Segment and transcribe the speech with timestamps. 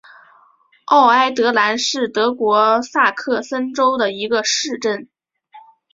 [0.85, 5.07] 奥埃德兰是德国萨克森州的一个市镇。